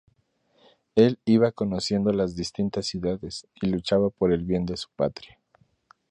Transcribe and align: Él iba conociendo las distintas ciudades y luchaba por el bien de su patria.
Él 0.95 1.19
iba 1.25 1.51
conociendo 1.51 2.11
las 2.11 2.35
distintas 2.35 2.87
ciudades 2.87 3.45
y 3.53 3.67
luchaba 3.67 4.09
por 4.09 4.33
el 4.33 4.43
bien 4.45 4.65
de 4.65 4.75
su 4.75 4.87
patria. 4.95 5.37